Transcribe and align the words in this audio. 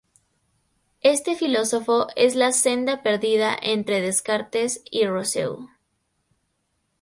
Este 1.01 1.35
filósofo 1.35 2.07
es 2.15 2.33
la 2.33 2.53
senda 2.53 3.03
perdida 3.03 3.55
entre 3.61 4.01
Descartes 4.01 4.81
y 4.89 5.05
Rousseau. 5.05 5.69